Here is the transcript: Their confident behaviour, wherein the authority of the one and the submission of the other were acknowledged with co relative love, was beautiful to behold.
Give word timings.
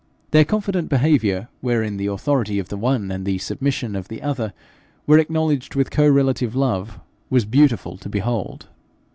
Their 0.31 0.45
confident 0.45 0.89
behaviour, 0.89 1.47
wherein 1.59 1.97
the 1.97 2.07
authority 2.07 2.57
of 2.57 2.69
the 2.69 2.75
one 2.75 3.11
and 3.11 3.23
the 3.23 3.37
submission 3.37 3.95
of 3.95 4.07
the 4.07 4.23
other 4.23 4.51
were 5.05 5.19
acknowledged 5.19 5.75
with 5.75 5.91
co 5.91 6.09
relative 6.09 6.55
love, 6.55 6.99
was 7.29 7.45
beautiful 7.45 7.97
to 7.97 8.09
behold. 8.09 8.67